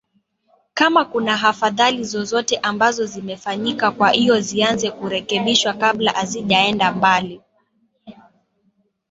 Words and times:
kama 0.73 1.05
kunahafadhali 1.05 2.03
zozote 2.03 2.57
ambazo 2.57 3.05
zimefanyika 3.05 3.91
kwa 3.91 4.09
hiyo 4.09 4.39
zianze 4.41 4.91
kurekebishwa 4.91 5.73
kabla 5.73 6.11
hazijaenda 6.11 6.91
mbali 6.91 7.41